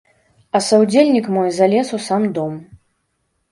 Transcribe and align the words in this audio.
А 0.55 0.61
саўдзельнік 0.67 1.29
мой 1.37 1.53
залез 1.59 1.93
у 1.99 2.01
сам 2.09 2.27
дом. 2.41 2.59